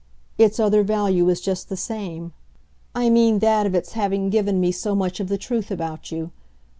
[0.39, 2.33] Its other value is just the same
[2.95, 6.31] I mean that of its having given me so much of the truth about you.